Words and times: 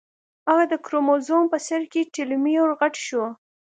اگه 0.51 0.65
د 0.71 0.73
کروموزوم 0.85 1.43
په 1.51 1.57
سر 1.67 1.81
کې 1.91 2.01
ټيلومېر 2.13 2.67
غټ 2.79 2.93
شو. 3.05 3.23